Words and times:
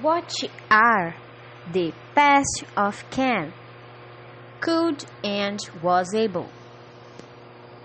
What 0.00 0.32
are 0.68 1.14
the 1.72 1.92
past 2.16 2.64
of 2.76 3.08
can? 3.10 3.54
Could 4.60 5.04
and 5.22 5.60
was 5.80 6.12
able. 6.12 6.48